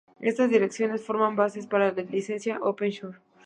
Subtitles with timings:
[0.19, 3.19] Estas directrices forman las bases para la Licencia Open Source.